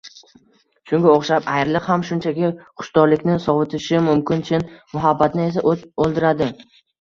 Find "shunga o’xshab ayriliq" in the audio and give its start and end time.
0.91-1.89